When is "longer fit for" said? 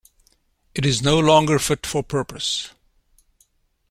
1.19-2.01